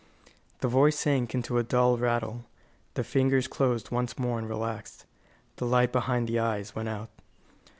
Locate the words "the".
0.61-0.67, 2.95-3.03, 5.57-5.65, 6.27-6.39